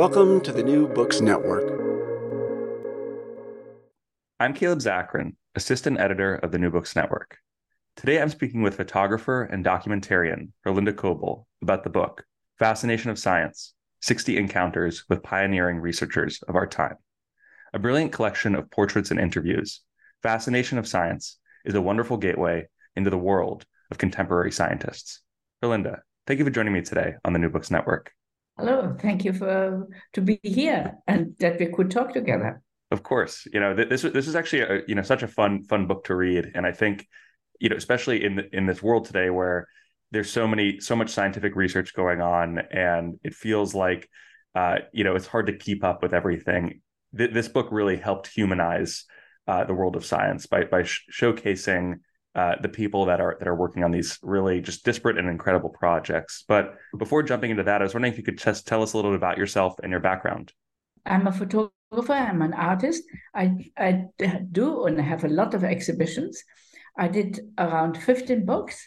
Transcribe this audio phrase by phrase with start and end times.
[0.00, 1.78] Welcome to the New Books Network.
[4.40, 7.36] I'm Caleb Zakarin, assistant editor of the New Books Network.
[7.96, 12.24] Today I'm speaking with photographer and documentarian Herlinde Koelbl about the book,
[12.58, 16.96] Fascination of Science 60 Encounters with Pioneering Researchers of Our Time.
[17.74, 19.82] A brilliant collection of portraits and interviews,
[20.22, 25.20] Fascination of Science is a wonderful gateway into the world of contemporary scientists.
[25.62, 28.14] Herlinda, thank you for joining me today on the New Books Network.
[28.60, 32.60] Hello, thank you for to be here and that we could talk together.
[32.90, 35.86] Of course, you know this this is actually a, you know such a fun fun
[35.86, 37.08] book to read, and I think
[37.58, 39.66] you know especially in in this world today where
[40.10, 44.10] there's so many so much scientific research going on, and it feels like
[44.54, 46.82] uh, you know it's hard to keep up with everything.
[47.16, 49.06] Th- this book really helped humanize
[49.48, 52.00] uh, the world of science by by sh- showcasing
[52.34, 55.70] uh, the people that are that are working on these really just disparate and incredible
[55.70, 56.44] projects.
[56.46, 58.96] But before jumping into that, I was wondering if you could just tell us a
[58.96, 60.52] little bit about yourself and your background.
[61.04, 62.12] I'm a photographer.
[62.12, 63.02] I'm an artist.
[63.34, 64.06] I I
[64.52, 66.42] do and have a lot of exhibitions.
[66.96, 68.86] I did around 15 books.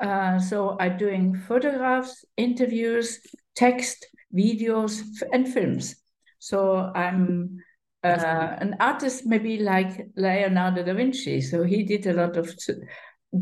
[0.00, 3.20] Uh, so I'm doing photographs, interviews,
[3.54, 5.96] text, videos, and films.
[6.38, 7.58] So I'm
[8.04, 11.40] uh, an artist maybe like Leonardo da Vinci.
[11.40, 12.54] So he did a lot of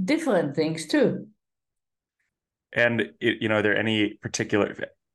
[0.05, 1.27] different things too.
[2.73, 4.75] And you know, are there any particular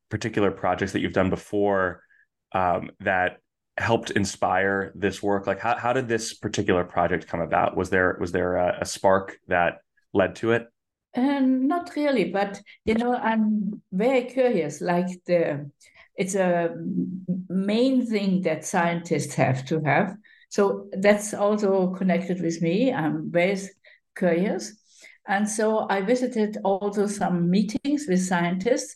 [0.09, 2.03] particular projects that you've done before
[2.53, 3.37] um, that
[3.77, 5.47] helped inspire this work?
[5.47, 7.75] Like, how how did this particular project come about?
[7.75, 9.79] Was there was there a, a spark that
[10.13, 10.67] led to it?
[11.15, 14.81] Um, not really, but you know, I'm very curious.
[14.81, 15.71] Like the
[16.17, 16.75] it's a
[17.47, 20.15] main thing that scientists have to have.
[20.49, 22.91] So that's also connected with me.
[22.91, 23.59] I'm very
[24.17, 24.73] curious.
[25.27, 28.95] And so I visited also some meetings with scientists,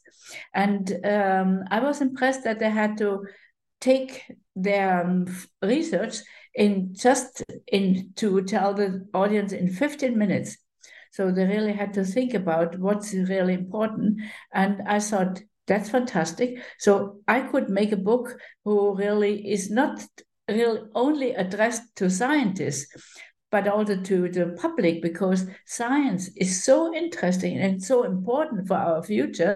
[0.54, 3.26] and um, I was impressed that they had to
[3.82, 4.24] take
[4.56, 5.26] their um,
[5.62, 6.20] research
[6.56, 10.58] in just in to tell the audience in 15 minutes.
[11.12, 14.22] So they really had to think about what's really important.
[14.54, 15.42] And I thought
[15.72, 16.62] that's fantastic.
[16.80, 20.06] So I could make a book who really is not
[20.50, 22.94] really only addressed to scientists,
[23.52, 29.02] but also to the public because science is so interesting and so important for our
[29.02, 29.56] future.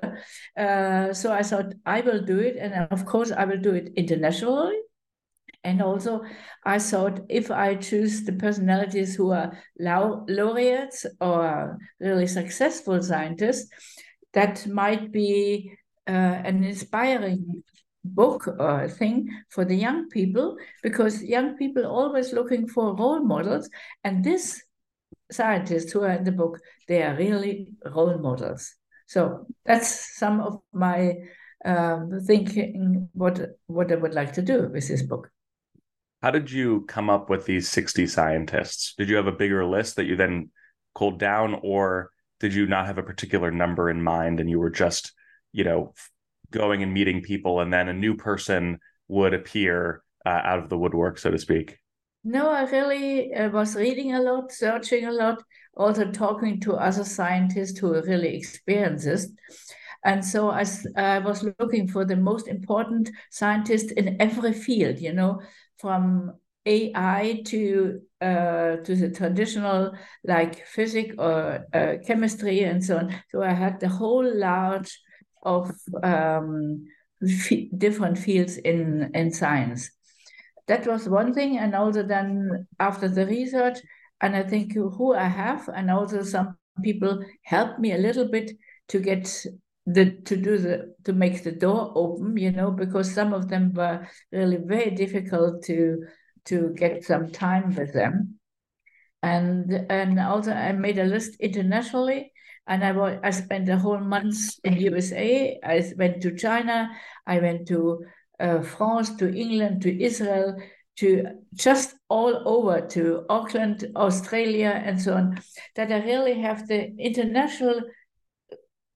[0.58, 3.92] Uh, so I thought I will do it, and of course I will do it
[3.97, 4.78] internationally.
[5.66, 6.22] And also,
[6.64, 13.68] I thought if I choose the personalities who are laureates or really successful scientists,
[14.32, 15.76] that might be
[16.13, 17.63] an inspiring
[18.03, 23.67] book or thing for the young people because young people always looking for role models
[24.03, 24.61] and this
[25.31, 28.75] scientists who are in the book they are really role models.
[29.07, 31.16] So that's some of my
[31.63, 35.29] um, thinking what what i would like to do with this book.
[36.22, 38.93] How did you come up with these 60 scientists?
[38.97, 40.51] Did you have a bigger list that you then
[40.95, 44.69] culled down or did you not have a particular number in mind and you were
[44.69, 45.13] just
[45.55, 45.93] you know
[46.51, 48.77] going and meeting people and then a new person
[49.07, 51.77] would appear uh, out of the woodwork so to speak.
[52.23, 55.43] No i really uh, was reading a lot searching a lot
[55.77, 59.05] also talking to other scientists who really experienced.
[59.05, 59.31] This
[60.03, 65.13] and so I, I was looking for the most important scientists in every field you
[65.13, 65.41] know
[65.77, 66.33] from
[66.66, 69.93] ai to uh, to the traditional
[70.23, 73.16] like physics or uh, chemistry and so on.
[73.31, 74.91] So i had the whole large
[75.45, 75.72] of
[76.03, 76.85] um,
[77.23, 79.91] f- different fields in, in science.
[80.67, 81.57] That was one thing.
[81.57, 83.78] And also then after the research,
[84.22, 88.51] and I think who I have, and also some people helped me a little bit
[88.89, 89.45] to get
[89.85, 93.73] the to do the to make the door open, you know, because some of them
[93.73, 96.03] were really very difficult to
[96.45, 98.39] to get some time with them.
[99.22, 102.31] And and also I made a list internationally
[102.68, 105.59] and I, was, I spent a whole month in USA.
[105.64, 106.90] I went to China.
[107.28, 108.03] I went to
[108.40, 110.58] uh, France, to England, to Israel,
[110.97, 115.40] to just all over to Auckland, Australia, and so on.
[115.76, 117.82] That I really have the international,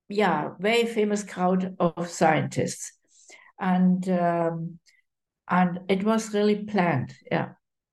[0.07, 2.93] yeah, very famous crowd of scientists,
[3.59, 4.79] and um,
[5.47, 7.13] and it was really planned.
[7.31, 7.49] Yeah.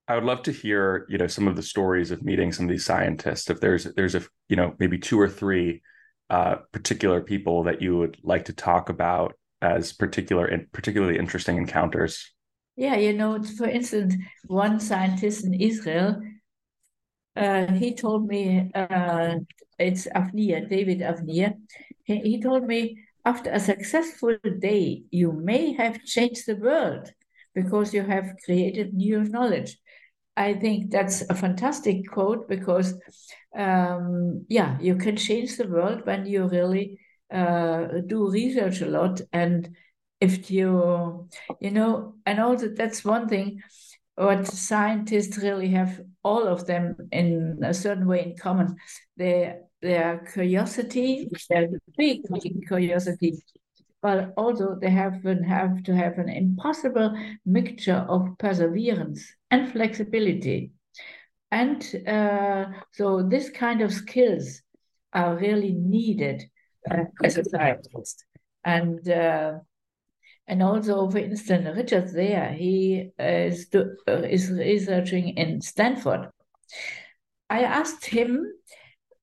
[0.08, 2.70] I would love to hear, you know, some of the stories of meeting some of
[2.70, 3.50] these scientists.
[3.50, 5.82] If there's there's a you know maybe two or three
[6.30, 11.56] uh, particular people that you would like to talk about as particular and particularly interesting
[11.56, 12.32] encounters.
[12.76, 14.14] Yeah, you know, for instance,
[14.46, 16.20] one scientist in Israel,
[17.34, 19.36] uh, he told me uh,
[19.78, 21.54] it's Avner, David Avner.
[22.04, 27.10] He, he told me after a successful day, you may have changed the world
[27.54, 29.78] because you have created new knowledge.
[30.36, 32.94] I think that's a fantastic quote because,
[33.56, 37.00] um, yeah, you can change the world when you really
[37.32, 39.20] uh, do research a lot.
[39.32, 39.74] And
[40.20, 41.28] if you,
[41.60, 43.62] you know, and also that's one thing
[44.16, 48.76] what scientists really have all of them in a certain way in common.
[49.16, 52.22] Their their curiosity, their big
[52.66, 53.34] curiosity,
[54.02, 60.72] but also they have, have to have an impossible mixture of perseverance and flexibility.
[61.50, 64.62] And uh, so this kind of skills
[65.12, 66.44] are really needed
[66.90, 68.24] uh, as a scientist.
[68.64, 69.52] And uh,
[70.48, 76.30] and also, for instance, Richard Zare, he is, do, uh, is researching in Stanford.
[77.50, 78.46] I asked him,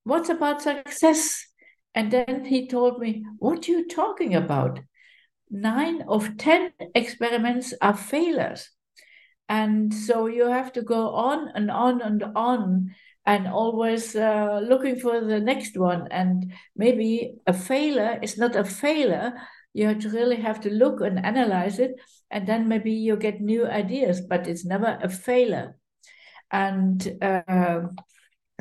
[0.04, 1.46] what's about success?
[1.96, 4.82] And then he told me, what are you talking about?
[5.50, 8.70] Nine of 10 experiments are failures.
[9.50, 12.96] And so you have to go on and on and on
[13.26, 16.08] and always uh, looking for the next one.
[16.12, 19.34] And maybe a failure is not a failure,
[19.74, 21.96] you have to really have to look and analyze it
[22.30, 25.78] and then maybe you get new ideas but it's never a failure.
[26.52, 27.82] And uh,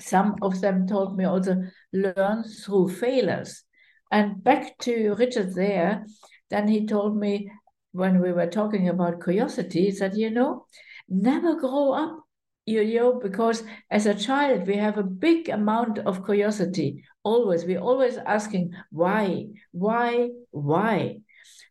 [0.00, 1.62] some of them told me also
[1.92, 3.64] learn through failures.
[4.10, 6.06] And back to richard Zare
[6.50, 7.50] then he told me
[7.92, 10.66] when we were talking about curiosity that you know
[11.08, 12.24] never grow up
[12.66, 17.04] you know because as a child we have a big amount of curiosity.
[17.24, 21.20] Always we're always asking why why why?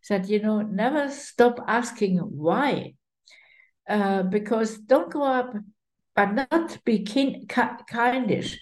[0.09, 2.95] That you know never stop asking why
[3.89, 5.53] uh, because don't grow up
[6.15, 8.57] but not be kin- kindish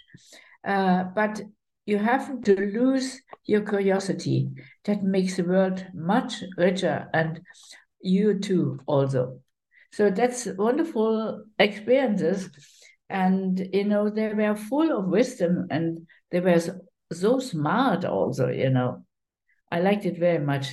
[0.68, 1.42] uh, but
[1.90, 3.08] you have to lose
[3.46, 4.50] your curiosity
[4.86, 7.42] that makes the world much richer and
[8.02, 9.40] you too also
[9.92, 12.50] so that's wonderful experiences.
[13.10, 16.62] And, you know, they were full of wisdom and they were
[17.12, 19.04] so smart also, you know.
[19.72, 20.68] I liked it very much.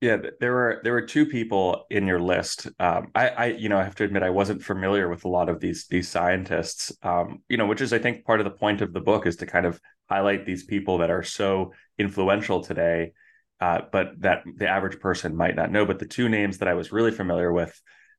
[0.00, 2.66] Yeah, there were there were two people in your list.
[2.80, 5.48] Um, I, I, you know, I have to admit I wasn't familiar with a lot
[5.48, 6.90] of these these scientists.
[7.02, 9.36] Um, you know, which is I think part of the point of the book is
[9.36, 9.80] to kind of
[10.12, 13.12] highlight these people that are so influential today,
[13.60, 15.84] uh, but that the average person might not know.
[15.86, 17.72] But the two names that I was really familiar with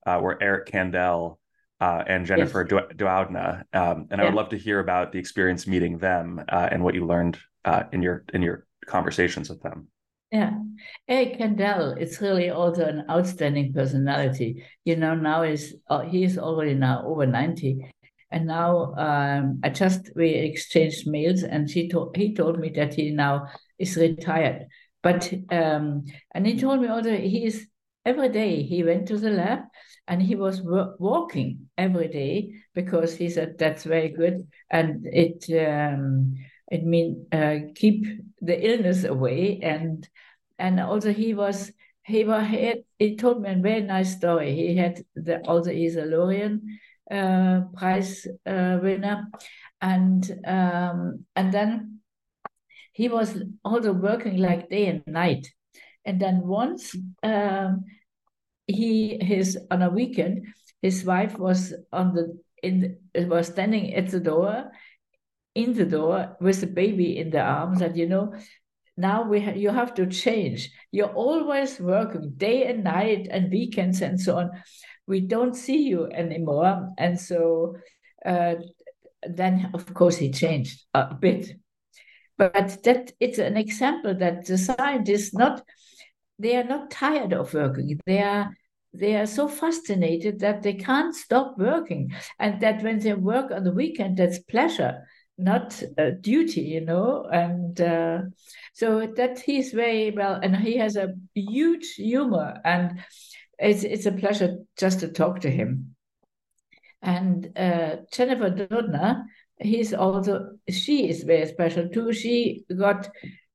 [0.07, 1.37] uh, were Eric Kandel
[1.79, 2.81] uh, and Jennifer yes.
[2.95, 4.21] Doudna, um, and yeah.
[4.21, 7.37] I would love to hear about the experience meeting them uh, and what you learned
[7.65, 9.87] uh, in your in your conversations with them.
[10.31, 10.53] Yeah,
[11.07, 14.63] Eric Kandel is really also an outstanding personality.
[14.83, 17.85] You know, now is uh, he is already now over ninety,
[18.33, 22.95] and now um, I just we exchanged mails, and she told he told me that
[22.95, 23.47] he now
[23.77, 24.65] is retired.
[25.03, 27.67] But um, and he told me also he is
[28.05, 29.59] every day he went to the lab
[30.07, 34.47] and he was walking every day because he said that's very good.
[34.69, 36.35] And it um,
[36.71, 38.05] it mean uh, keep
[38.41, 39.59] the illness away.
[39.61, 40.07] And
[40.57, 41.71] and also he was
[42.03, 44.55] he was he, had, he told me a very nice story.
[44.55, 46.79] He had the also he's a Lorien
[47.11, 49.27] uh, prize uh, winner
[49.81, 51.99] and um, and then
[52.91, 55.47] he was also working like day and night
[56.05, 57.83] and then once um,
[58.67, 60.47] he his on a weekend,
[60.81, 64.71] his wife was on the in was standing at the door,
[65.55, 68.33] in the door with the baby in the arms, and you know,
[68.97, 70.69] now we ha you have to change.
[70.91, 74.51] You're always working day and night and weekends and so on.
[75.07, 77.75] We don't see you anymore, and so
[78.25, 78.55] uh,
[79.27, 81.57] then of course he changed a bit.
[82.37, 85.63] But that it's an example that the scientists not
[86.39, 87.99] they are not tired of working.
[88.05, 88.55] They are
[88.93, 93.63] they are so fascinated that they can't stop working, and that when they work on
[93.63, 95.07] the weekend, that's pleasure,
[95.37, 97.25] not uh, duty, you know.
[97.31, 98.21] And uh,
[98.73, 102.99] so that he's very well, and he has a huge humor, and
[103.59, 105.95] it's it's a pleasure just to talk to him.
[107.01, 109.23] And uh, Jennifer Doudna,
[109.59, 112.13] he's also she is very special too.
[112.13, 113.09] She got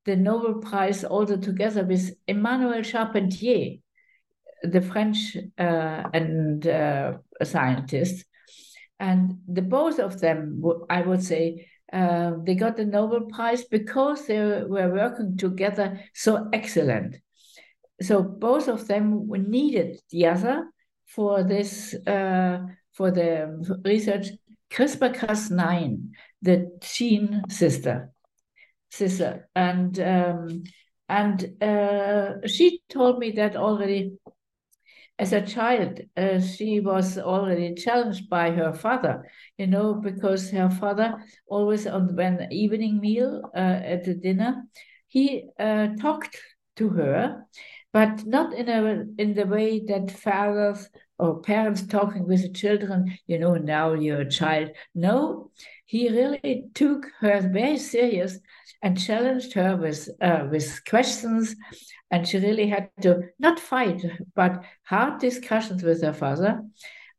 [0.05, 3.79] the Nobel Prize also together with Emmanuelle Charpentier,
[4.63, 8.25] the French uh, and uh, scientists.
[9.01, 14.27] And the both of them, I would say, uh, they got the Nobel Prize because
[14.27, 17.17] they were working together so excellent.
[18.01, 20.71] So both of them needed the other
[21.07, 22.61] for this uh,
[22.93, 24.29] for the research.
[24.71, 26.11] CRISPR-Cas9,
[26.43, 28.11] the gene scissor,
[28.91, 30.63] scissor, and um,
[31.09, 34.13] and uh, she told me that already
[35.19, 40.71] as a child, uh, she was already challenged by her father, you know, because her
[40.71, 41.15] father
[41.49, 44.63] always on when evening meal uh, at the dinner,
[45.09, 46.39] he uh, talked
[46.77, 47.45] to her,
[47.93, 53.19] but not in a in the way that fathers or parents talking with the children,
[53.27, 54.71] you know, now you're a child.
[54.95, 55.51] No,
[55.87, 58.39] he really took her very serious
[58.83, 61.57] and challenged her with uh, with questions
[62.11, 64.05] and she really had to not fight
[64.35, 66.63] but hard discussions with her father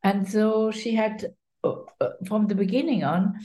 [0.04, 1.26] and so she had
[1.64, 3.36] uh, uh, from the beginning on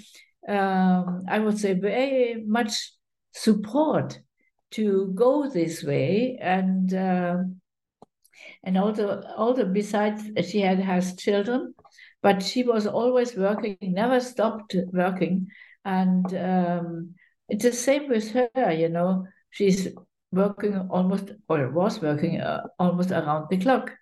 [0.49, 2.93] um, i would say very much
[3.33, 4.21] support
[4.75, 7.37] to go this way and uh,
[8.63, 11.75] and also also besides she had has children
[12.23, 15.47] but she was always working never stopped working
[15.85, 17.15] and um,
[17.49, 19.89] it's the same with her you know she's
[20.35, 23.93] working almost or was working uh, almost around the clock.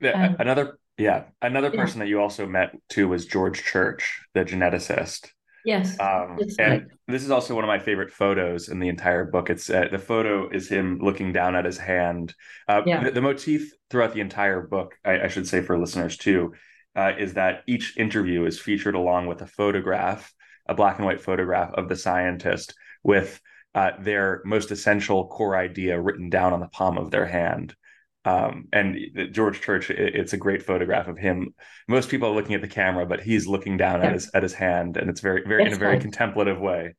[0.00, 2.04] Yeah, and, another yeah, another person yeah.
[2.04, 5.30] that you also met too was George Church, the geneticist.
[5.64, 6.82] Yes, um, and right.
[7.06, 9.50] this is also one of my favorite photos in the entire book.
[9.50, 12.34] It's uh, the photo is him looking down at his hand.
[12.68, 13.04] Uh, yeah.
[13.04, 16.54] the, the, motif throughout the entire book, I, I should say for listeners too,
[16.96, 20.32] uh, is that each interview is featured along with a photograph,
[20.66, 23.40] a black and white photograph of the scientist with
[23.74, 27.74] uh, their most essential core idea written down on the palm of their hand.
[28.24, 28.98] Um, and
[29.32, 31.54] George Church, it, it's a great photograph of him.
[31.88, 34.08] Most people are looking at the camera, but he's looking down yeah.
[34.08, 36.02] at his at his hand, and it's very very That's in a very right.
[36.02, 36.94] contemplative way.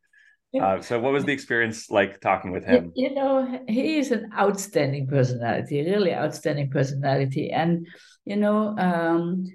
[0.51, 0.65] Yeah.
[0.65, 2.91] Uh, so, what was the experience like talking with him?
[2.95, 7.87] You know, he is an outstanding personality, really outstanding personality, and
[8.25, 9.45] you know, um,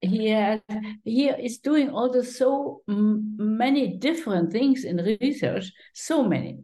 [0.00, 0.62] he had,
[1.04, 6.58] he is doing all the so many different things in research, so many,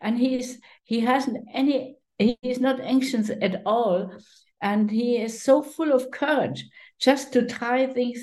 [0.00, 4.12] and he's he hasn't any he is not anxious at all,
[4.60, 6.64] and he is so full of courage
[7.00, 8.22] just to try things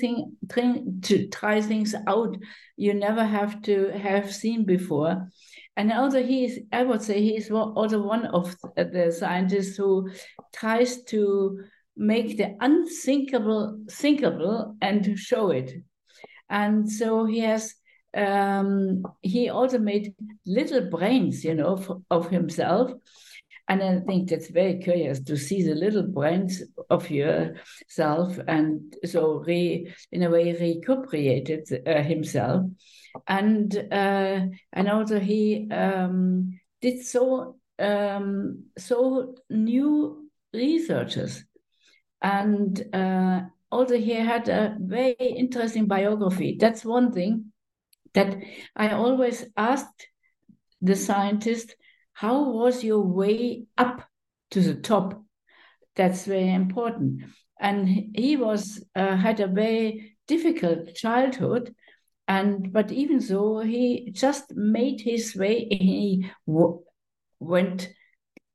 [1.02, 2.36] to try things out
[2.76, 5.28] you never have to have seen before.
[5.76, 10.10] And also he is, I would say he is also one of the scientists who
[10.54, 11.62] tries to
[11.96, 15.72] make the unthinkable thinkable and to show it.
[16.48, 17.74] And so he has
[18.16, 20.14] um, he also made
[20.44, 22.92] little brains, you know, for, of himself.
[23.70, 26.60] And I think that's very curious to see the little brains
[26.90, 32.66] of yourself and so re, in a way recuperated uh, himself.
[33.28, 34.40] And uh,
[34.72, 41.44] and also he um, did so um, so new researches
[42.20, 46.56] and uh, also he had a very interesting biography.
[46.58, 47.52] That's one thing
[48.14, 48.36] that
[48.74, 50.08] I always asked
[50.82, 51.76] the scientist,
[52.12, 54.08] how was your way up
[54.50, 55.22] to the top?
[55.96, 57.22] That's very important.
[57.60, 61.74] And he was uh, had a very difficult childhood,
[62.26, 65.66] and but even so, he just made his way.
[65.70, 66.82] He w-
[67.38, 67.90] went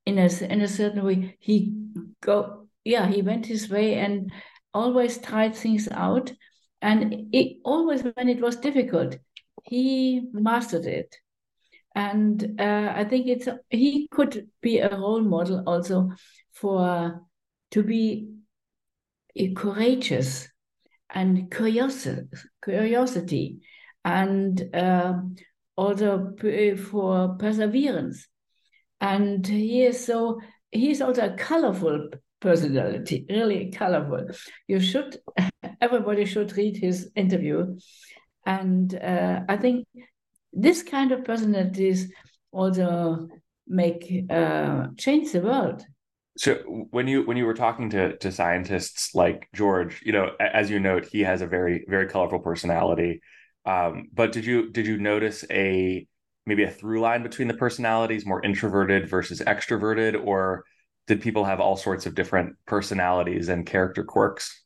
[0.06, 1.38] in a in a certain way.
[1.40, 1.74] He
[2.22, 4.32] go yeah, he went his way and
[4.74, 6.32] always tried things out.
[6.82, 9.18] And it, always when it was difficult,
[9.64, 11.16] he mastered it.
[11.96, 16.12] And uh, I think it's he could be a role model also
[16.52, 17.22] for
[17.72, 18.30] to be
[19.56, 20.50] courageous
[21.10, 22.28] and curiosity,
[22.64, 23.60] curiosity
[24.04, 25.14] and uh,
[25.78, 26.34] also
[26.92, 28.28] for perseverance.
[29.00, 30.40] And he is so
[30.72, 32.10] he's also a colorful
[32.40, 34.28] personality, really colorful.
[34.68, 35.18] You should,
[35.82, 37.78] everybody should read his interview.
[38.46, 39.88] And uh, I think
[40.56, 42.12] this kind of personalities
[42.52, 43.28] also
[43.68, 45.86] make uh, change the world.
[46.38, 46.56] So
[46.92, 50.80] when you when you were talking to to scientists like George, you know, as you
[50.80, 53.22] note, he has a very very colorful personality.
[53.66, 56.08] Um, but did you did you notice a
[56.46, 60.66] maybe a through line between the personalities, more introverted versus extroverted, or
[61.08, 64.64] did people have all sorts of different personalities and character quirks?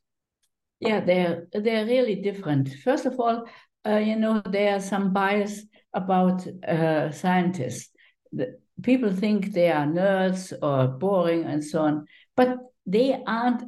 [0.80, 2.74] Yeah, they're they're really different.
[2.82, 3.46] First of all,
[3.86, 5.62] uh, you know, there are some bias
[5.94, 7.90] about uh, scientists.
[8.32, 12.06] The, people think they are nerds or boring and so on,
[12.36, 12.56] but
[12.86, 13.64] they aren't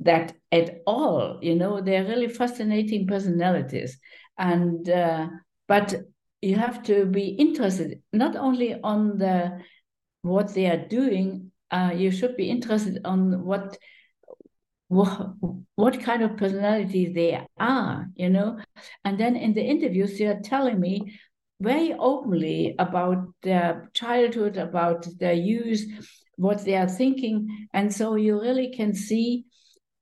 [0.00, 1.38] that at all.
[1.42, 3.98] You know, they're really fascinating personalities,
[4.38, 5.28] and uh,
[5.66, 5.94] but
[6.40, 9.60] you have to be interested not only on the
[10.22, 13.78] what they are doing uh, you should be interested on what,
[14.88, 15.32] what
[15.74, 18.58] what kind of personality they are, you know.
[19.04, 21.18] And then in the interviews, they are telling me
[21.62, 25.82] very openly about their childhood, about their youth,
[26.36, 27.68] what they are thinking.
[27.72, 29.44] And so you really can see,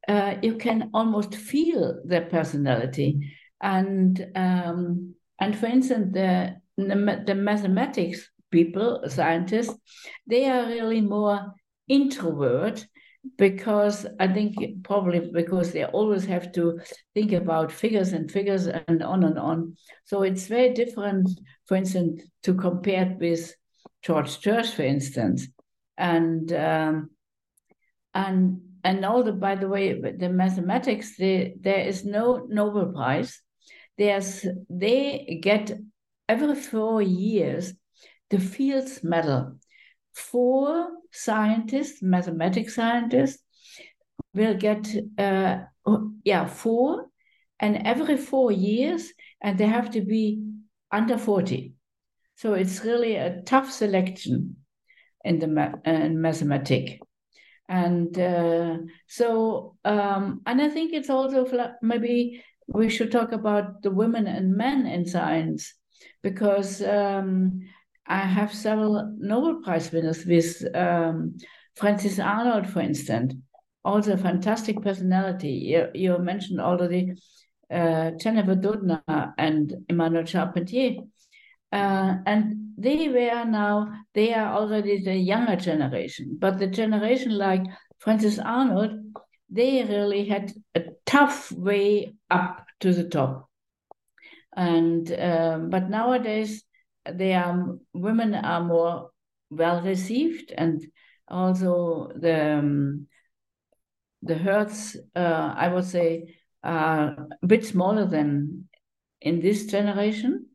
[0.08, 3.34] uh, you can almost feel their personality.
[3.60, 9.74] And um, and for instance, the, the, the mathematics people, scientists,
[10.26, 11.54] they are really more
[11.88, 12.86] introvert
[13.36, 16.80] because I think probably because they always have to
[17.14, 19.76] think about figures and figures and on and on.
[20.04, 21.28] So it's very different,
[21.66, 23.54] for instance, to compare it with
[24.02, 25.48] George Church, for instance,
[25.98, 27.10] and um,
[28.14, 33.40] and and all the by the way, the mathematics, the, there is no Nobel Prize.
[33.98, 35.78] There's they get
[36.28, 37.74] every four years
[38.30, 39.58] the Fields Medal
[40.14, 43.42] four scientists, mathematics scientists,
[44.34, 44.88] will get,
[45.18, 45.58] uh,
[46.24, 47.06] yeah, four,
[47.58, 49.12] and every four years,
[49.42, 50.42] and they have to be
[50.90, 51.74] under 40.
[52.36, 54.56] So it's really a tough selection
[55.24, 56.94] in the ma- in mathematics.
[57.68, 61.46] And uh, so, um, and I think it's also
[61.82, 65.74] maybe we should talk about the women and men in science
[66.22, 67.60] because um,
[68.10, 71.38] I have several Nobel Prize winners with um,
[71.76, 73.34] Frances Arnold, for instance,
[73.84, 75.50] also a fantastic personality.
[75.50, 77.14] You, you mentioned already
[77.72, 80.96] uh, Jennifer Doudna and Emmanuelle Charpentier.
[81.72, 87.62] Uh, and they were now, they are already the younger generation, but the generation like
[88.00, 88.90] Frances Arnold,
[89.48, 93.48] they really had a tough way up to the top.
[94.56, 96.64] And um, but nowadays
[97.04, 99.10] they are women are more
[99.50, 100.86] well received and
[101.28, 103.06] also the um,
[104.22, 108.68] the herds uh, I would say are a bit smaller than
[109.20, 110.46] in this generation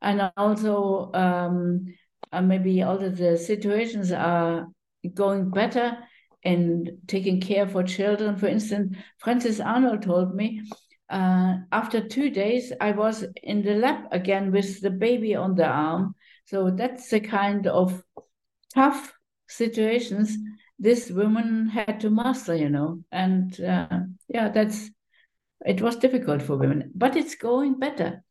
[0.00, 1.86] and also um,
[2.32, 4.68] uh, maybe all of the situations are
[5.14, 5.98] going better
[6.42, 8.36] in taking care for children.
[8.36, 10.62] For instance, Frances Arnold told me
[11.12, 15.66] uh, after two days, I was in the lab again with the baby on the
[15.66, 16.14] arm.
[16.46, 18.02] So that's the kind of
[18.74, 19.12] tough
[19.46, 20.36] situations
[20.78, 23.04] this woman had to master, you know.
[23.12, 24.90] And uh, yeah, that's
[25.64, 28.24] it was difficult for women, but it's going better.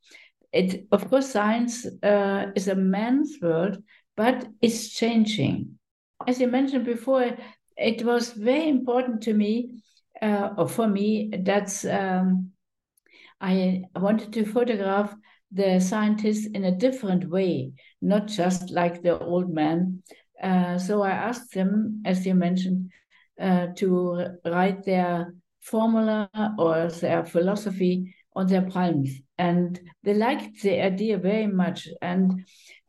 [0.52, 3.78] It of course science uh, is a man's world,
[4.17, 5.78] but it's changing.
[6.28, 7.38] As you mentioned before,
[7.78, 9.84] it was very important to me,
[10.22, 12.52] uh, or for me, that's um,
[13.42, 15.16] I wanted to photograph
[15.52, 20.04] the scientists in a different way, not just like the old man.
[20.42, 22.92] Uh, so I asked them, as you mentioned,
[23.40, 29.10] uh, to write their formula or their philosophy on their palms.
[29.38, 31.88] And they liked the idea very much.
[32.02, 32.46] And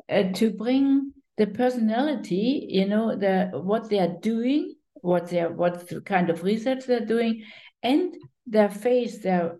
[0.09, 5.53] uh, to bring the personality, you know, the what they are doing, what they are,
[5.53, 7.43] what kind of research they're doing,
[7.83, 8.15] and
[8.47, 9.59] their face, their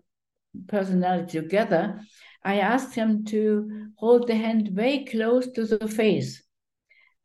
[0.67, 2.01] personality together,
[2.43, 6.43] I asked him to hold the hand very close to the face.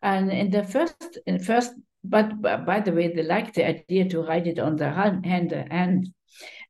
[0.03, 1.73] And in the first, in first,
[2.05, 6.13] but by the way, they liked the idea to write it on the hand, hand,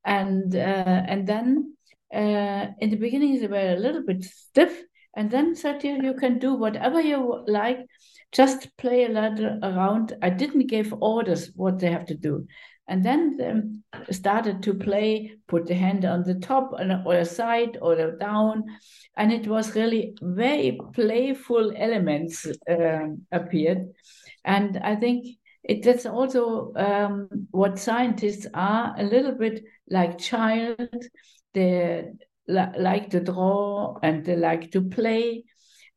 [0.04, 1.76] and uh, and then
[2.14, 4.82] uh, in the beginning they were a little bit stiff,
[5.14, 7.80] and then said you you can do whatever you like,
[8.32, 10.16] just play a little around.
[10.22, 12.46] I didn't give orders what they have to do
[12.88, 16.72] and then um, started to play, put the hand on the top
[17.04, 18.64] or side or down,
[19.16, 23.88] and it was really very playful elements uh, appeared,
[24.44, 25.26] and I think
[25.62, 30.88] it, that's also um, what scientists are a little bit like child.
[31.52, 32.04] They
[32.46, 35.44] li- like to draw and they like to play,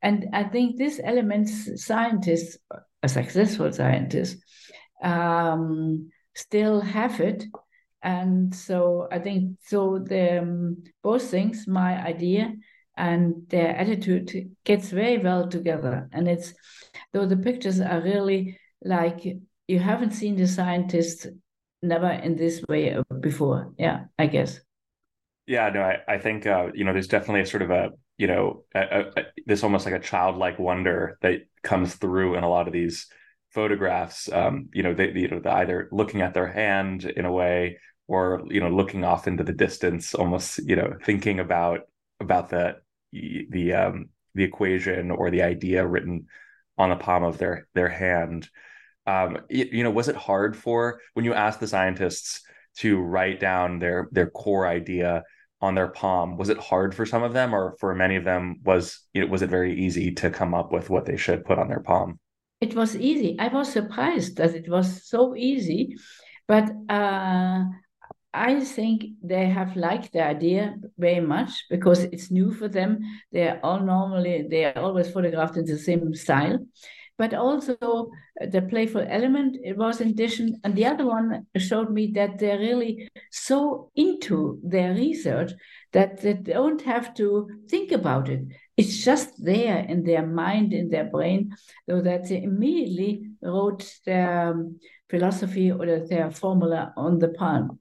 [0.02, 2.58] and I think these elements, scientists,
[3.02, 4.38] a successful scientist.
[5.02, 7.46] Um, still have it.
[8.04, 12.56] And so I think so the um, both things, my idea
[12.98, 16.10] and their attitude gets very well together.
[16.12, 16.54] And it's
[17.14, 19.24] though the pictures are really like
[19.68, 21.28] you haven't seen the scientists
[21.82, 23.74] never in this way before.
[23.78, 24.60] Yeah, I guess.
[25.48, 28.28] Yeah, no, I, I think uh, you know there's definitely a sort of a you
[28.28, 32.50] know a, a, a, this almost like a childlike wonder that comes through in a
[32.50, 33.08] lot of these
[33.52, 37.78] photographs um, you know they you know either looking at their hand in a way
[38.08, 41.82] or you know looking off into the distance almost you know thinking about
[42.20, 42.76] about the
[43.12, 46.28] the um the equation or the idea written
[46.78, 48.50] on the palm of their their hand.
[49.08, 52.42] Um you, you know was it hard for when you asked the scientists
[52.78, 55.24] to write down their their core idea
[55.60, 58.60] on their palm was it hard for some of them or for many of them
[58.64, 61.60] was you know, was it very easy to come up with what they should put
[61.60, 62.20] on their palm
[62.62, 65.96] it was easy i was surprised that it was so easy
[66.48, 67.64] but uh,
[68.34, 73.00] I think they have liked the idea very much because it's new for them.
[73.32, 76.60] They're all normally they are always photographed in the same style,
[77.18, 80.60] but also the playful element it was in addition.
[80.64, 85.52] And the other one showed me that they're really so into their research
[85.94, 88.42] that they don't have to think about it.
[88.78, 91.56] It's just there in their mind, in their brain,
[91.90, 94.56] so that they immediately wrote their
[95.10, 97.80] philosophy or their formula on the palm.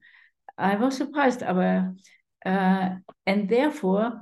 [0.57, 1.95] I was surprised, aber
[2.45, 2.89] uh,
[3.25, 4.21] and therefore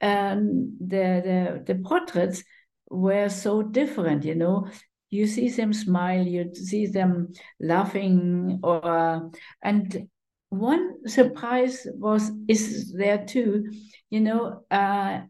[0.00, 2.42] um, the, the the portraits
[2.90, 4.24] were so different.
[4.24, 4.68] You know,
[5.10, 9.30] you see them smile, you see them laughing, or
[9.62, 10.08] and
[10.50, 13.70] one surprise was is there too.
[14.10, 15.20] You know, uh,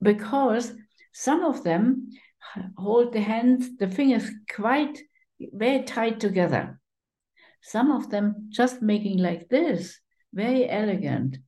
[0.00, 0.72] because
[1.12, 2.08] some of them
[2.76, 4.98] hold the hands, the fingers quite
[5.52, 6.78] very tight together
[7.60, 10.00] some of them just making like this,
[10.32, 11.38] very elegant.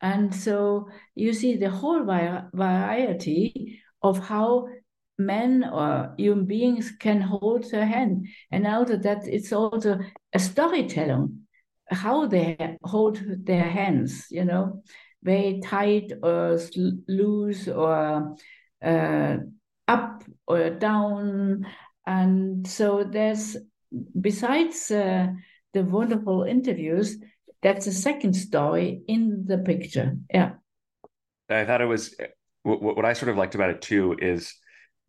[0.00, 4.68] And so you see the whole variety of how
[5.26, 8.26] men or human beings can hold their hand.
[8.50, 9.98] And also that it's also
[10.32, 11.46] a storytelling,
[11.90, 14.82] how they hold their hands, you know,
[15.22, 16.58] very tight or
[17.06, 18.36] loose or
[18.82, 19.36] uh,
[19.86, 21.66] up or down.
[22.06, 23.56] And so there's,
[24.18, 25.28] besides uh,
[25.72, 27.18] the wonderful interviews,
[27.62, 30.16] that's a second story in the picture.
[30.32, 30.52] Yeah.
[31.50, 32.14] I thought it was
[32.62, 34.54] what I sort of liked about it too is,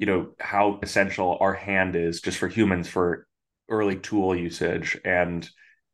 [0.01, 3.27] you know, how essential our hand is just for humans for
[3.69, 5.47] early tool usage and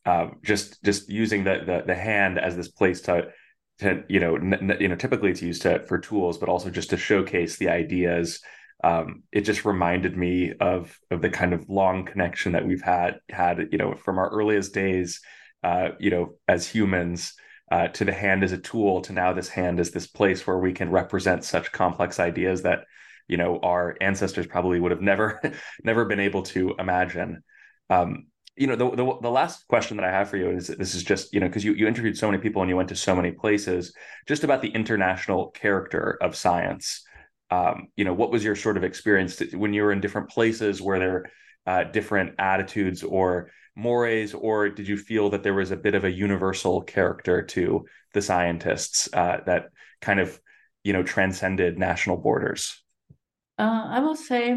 [0.05, 3.27] uh, just just using the, the the hand as this place to
[3.79, 6.91] to you know n- you know typically it's used to for tools but also just
[6.91, 8.39] to showcase the ideas.
[8.81, 13.19] Um, it just reminded me of of the kind of long connection that we've had
[13.29, 15.19] had you know from our earliest days
[15.63, 17.33] uh, you know as humans
[17.69, 20.59] uh, to the hand as a tool to now this hand is this place where
[20.59, 22.85] we can represent such complex ideas that
[23.27, 25.41] you know our ancestors probably would have never
[25.83, 27.43] never been able to imagine
[27.89, 30.95] um, you know the, the, the last question that i have for you is this
[30.95, 32.95] is just you know because you you interviewed so many people and you went to
[32.95, 33.93] so many places
[34.27, 37.03] just about the international character of science
[37.49, 40.81] um, you know, what was your sort of experience when you were in different places?
[40.81, 41.31] where there
[41.65, 46.03] uh, different attitudes or mores, or did you feel that there was a bit of
[46.03, 49.69] a universal character to the scientists uh, that
[50.01, 50.39] kind of,
[50.83, 52.83] you know, transcended national borders?
[53.57, 54.55] Uh, I will say,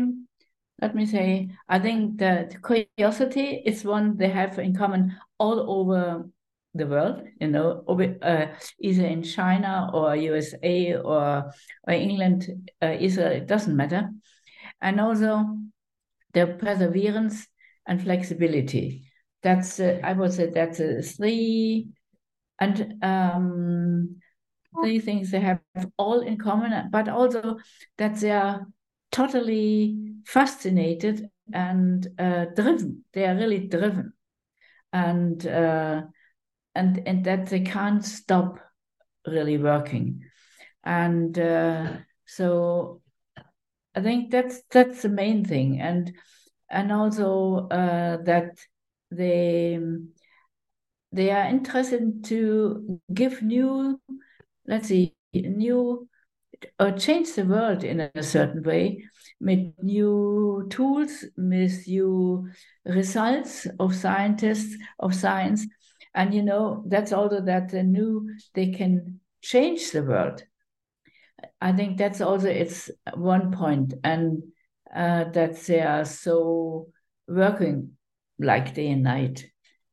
[0.80, 6.28] let me say, I think that curiosity is one they have in common all over
[6.74, 7.84] the world, you know,
[8.22, 8.46] uh,
[8.78, 11.52] either in China or USA or,
[11.86, 14.10] or England, uh, Israel, it doesn't matter.
[14.80, 15.56] And also
[16.32, 17.46] the perseverance
[17.86, 19.04] and flexibility.
[19.42, 21.88] That's, uh, I would say, that's uh, three
[22.60, 24.16] and um,
[24.80, 25.60] three things they have
[25.96, 27.58] all in common, but also
[27.98, 28.66] that they are
[29.12, 33.04] totally fascinated and uh, driven.
[33.12, 34.12] They are really driven.
[34.92, 36.02] And uh,
[36.74, 38.58] and and that they can't stop
[39.26, 40.22] really working
[40.84, 41.92] and uh,
[42.26, 43.02] so
[43.94, 46.12] i think that's that's the main thing and
[46.70, 48.58] and also uh, that
[49.10, 49.78] they
[51.12, 54.00] they are interested to give new
[54.66, 56.08] let's see new
[56.78, 59.04] or change the world in a certain way
[59.40, 62.48] with new tools with new
[62.84, 65.66] results of scientists of science.
[66.14, 70.42] And you know, that's also that the new they can change the world.
[71.60, 74.42] I think that's also it's one point, and
[74.94, 76.88] uh, that they are so
[77.28, 77.92] working
[78.38, 79.46] like day and night,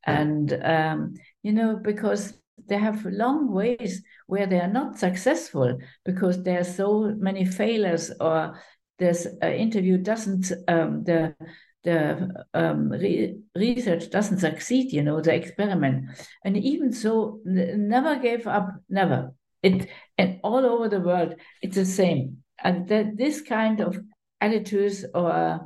[0.04, 2.34] and um, you know because
[2.66, 8.12] they have long ways where they are not successful because there are so many failures
[8.20, 8.60] or
[9.00, 11.36] this uh, interview doesn't um, the
[11.84, 16.10] the um, re research doesn't succeed, you know, the experiment.
[16.44, 19.34] And even so, never gave up, never.
[19.64, 22.44] It and all over the world, it's the same.
[22.62, 23.98] And that this kind of
[24.42, 25.60] attitudes or uh,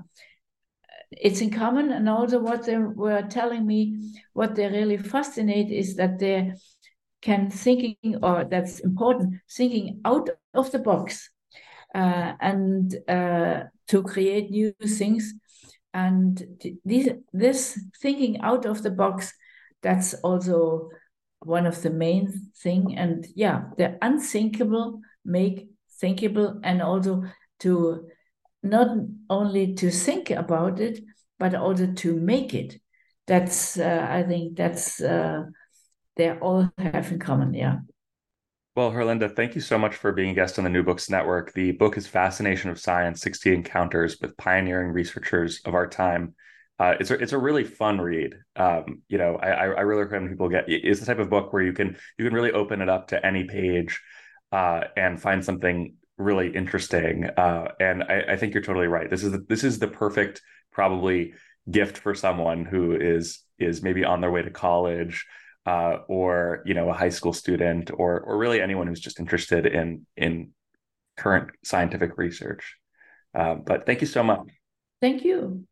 [1.11, 1.91] it's in common.
[1.91, 6.53] And also, what they were telling me, what they really fascinate is that they
[7.21, 11.29] can thinking, or that's important, thinking out of the box
[11.93, 15.33] uh, and uh, to create new things
[15.93, 16.41] and
[16.85, 19.33] this this thinking out of the box
[19.81, 20.89] that's also
[21.39, 22.97] one of the main thing.
[22.97, 27.23] And yeah, the unthinkable make thinkable, and also
[27.59, 28.07] to
[28.63, 28.89] not
[29.29, 30.99] only to think about it,
[31.39, 32.79] but also to make it.
[33.27, 35.43] That's uh, I think that's uh,
[36.21, 37.53] they all have in common.
[37.53, 37.79] Yeah.
[38.75, 41.51] Well, Herlinde, thank you so much for being a guest on the New Books Network.
[41.53, 46.35] The book is Fascination of Science 60 Encounters with Pioneering Researchers of Our Time.
[46.79, 48.35] Uh, it's, a, it's a really fun read.
[48.55, 51.63] Um, you know, I, I really recommend people get it's the type of book where
[51.63, 53.99] you can you can really open it up to any page
[54.51, 57.25] uh, and find something really interesting.
[57.25, 59.09] Uh, and I, I, think you're totally right.
[59.09, 61.33] This is the, this is the perfect probably
[61.69, 65.25] gift for someone who is is maybe on their way to college
[65.65, 69.65] uh, or you know a high school student or or really anyone who's just interested
[69.65, 70.51] in in
[71.17, 72.77] current scientific research.
[73.33, 74.47] Uh, but thank you so much.
[75.01, 75.65] Thank you.